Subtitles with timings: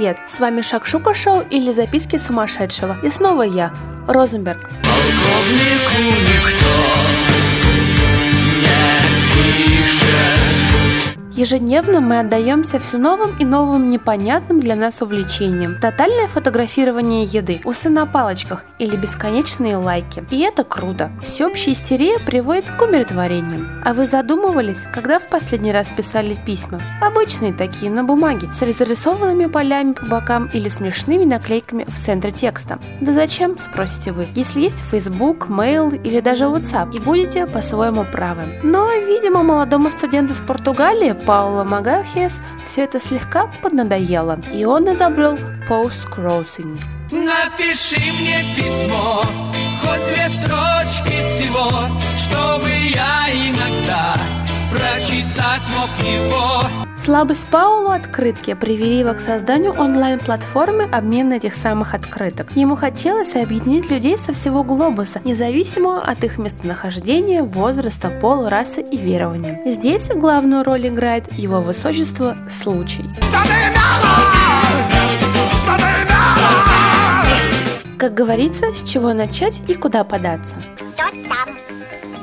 [0.00, 0.18] привет!
[0.26, 2.96] С вами Шакшука Шоу или Записки сумасшедшего.
[3.02, 3.70] И снова я,
[4.08, 4.70] Розенберг.
[4.82, 6.59] Полковнику никто
[11.40, 15.80] Ежедневно мы отдаемся все новым и новым непонятным для нас увлечениям.
[15.80, 20.22] Тотальное фотографирование еды, усы на палочках или бесконечные лайки.
[20.30, 21.10] И это круто.
[21.22, 23.80] Всеобщая истерия приводит к умиротворениям.
[23.86, 26.82] А вы задумывались, когда в последний раз писали письма?
[27.00, 32.78] Обычные такие, на бумаге, с разрисованными полями по бокам или смешными наклейками в центре текста.
[33.00, 38.60] Да зачем, спросите вы, если есть Facebook, Mail или даже WhatsApp, и будете по-своему правы.
[38.62, 45.38] Но, видимо, молодому студенту с Португалии Паула Магахес все это слегка поднадоело, и он изобрел
[45.68, 46.80] пост-кроссинг.
[47.12, 49.22] Напиши мне письмо,
[49.80, 51.70] хоть две строчки всего,
[52.18, 54.16] чтобы я иногда
[54.72, 56.59] прочитать мог его.
[57.00, 62.48] Слабость Паула открытки привели его к созданию онлайн-платформы обмена этих самых открыток.
[62.54, 68.98] Ему хотелось объединить людей со всего глобуса, независимо от их местонахождения, возраста, пола, расы и
[68.98, 69.62] верования.
[69.64, 73.06] Здесь главную роль играет его высочество случай.
[77.96, 80.54] Как говорится, с чего начать и куда податься.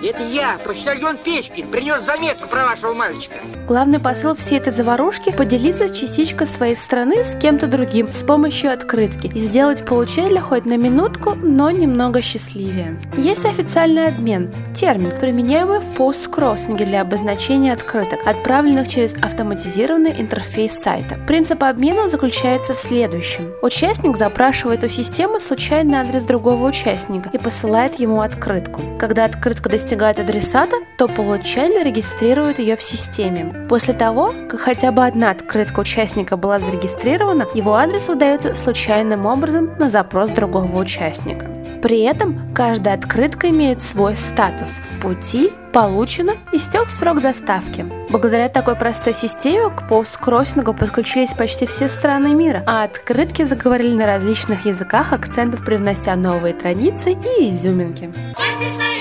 [0.04, 3.38] Это я, почтальон Печкин, принес заметку про вашего мальчика.
[3.68, 9.28] Главный посыл всей этой заварушки– поделиться частичкой своей страны с кем-то другим с помощью открытки
[9.28, 13.02] и сделать получателя хоть на минутку, но немного счастливее.
[13.18, 21.18] Есть официальный обмен– термин, применяемый в посткроссинге для обозначения открыток, отправленных через автоматизированный интерфейс сайта.
[21.28, 23.52] Принцип обмена заключается в следующем.
[23.64, 28.84] Участник запрашивает у системы случайный адрес другого участника и посылает ему открытку.
[29.00, 33.68] Когда открытка достигает достигает адресата, то получатель регистрирует ее в системе.
[33.70, 39.78] После того, как хотя бы одна открытка участника была зарегистрирована, его адрес выдается случайным образом
[39.80, 41.48] на запрос другого участника.
[41.82, 47.86] При этом каждая открытка имеет свой статус в пути, получено, истек срок доставки.
[48.10, 54.06] Благодаря такой простой системе к посткроссингу подключились почти все страны мира, а открытки заговорили на
[54.06, 58.12] различных языках, акцентов привнося новые традиции и изюминки.
[58.36, 58.97] Каждый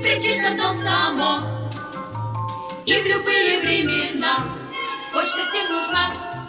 [0.00, 1.40] причится в дом само.
[2.86, 4.38] И в любые времена
[5.12, 6.39] почта всем нужна.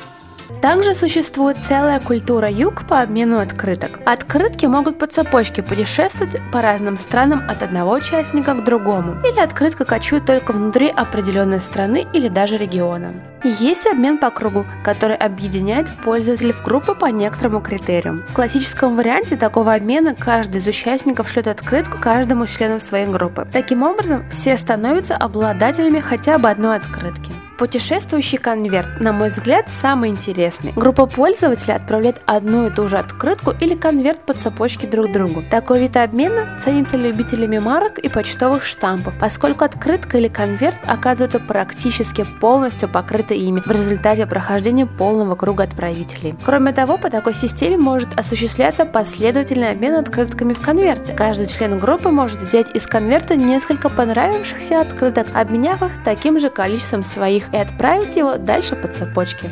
[0.61, 3.99] Также существует целая культура юг по обмену открыток.
[4.05, 9.16] Открытки могут по цепочке путешествовать по разным странам от одного участника к другому.
[9.25, 13.13] Или открытка кочует только внутри определенной страны или даже региона.
[13.44, 18.23] Есть обмен по кругу, который объединяет пользователей в группы по некоторому критерию.
[18.29, 23.47] В классическом варианте такого обмена каждый из участников шлет открытку каждому члену своей группы.
[23.51, 27.33] Таким образом, все становятся обладателями хотя бы одной открытки.
[27.61, 30.73] Путешествующий конверт, на мой взгляд, самый интересный.
[30.75, 35.44] Группа пользователей отправляет одну и ту же открытку или конверт по цепочке друг другу.
[35.47, 42.25] Такой вид обмена ценится любителями марок и почтовых штампов, поскольку открытка или конверт оказываются практически
[42.39, 46.33] полностью покрыты ими в результате прохождения полного круга отправителей.
[46.44, 51.13] Кроме того, по такой системе может осуществляться последовательный обмен открытками в конверте.
[51.13, 57.03] Каждый член группы может взять из конверта несколько понравившихся открыток, обменяв их таким же количеством
[57.03, 59.50] своих и отправить его дальше по цепочке.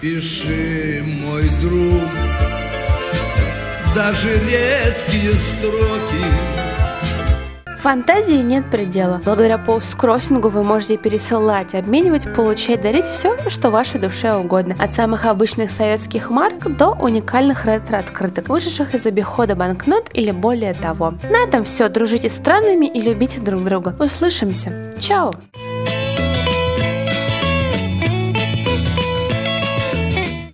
[0.00, 2.08] Пиши, мой друг,
[3.94, 6.52] даже редкие строки
[7.82, 9.20] Фантазии нет предела.
[9.24, 14.76] Благодаря посткроссингу вы можете пересылать, обменивать, получать, дарить все, что вашей душе угодно.
[14.78, 21.14] От самых обычных советских марок до уникальных ретро-открыток, вышедших из обихода банкнот или более того.
[21.24, 21.88] На этом все.
[21.88, 23.96] Дружите с странами и любите друг друга.
[23.98, 24.92] Услышимся.
[25.00, 25.32] Чао!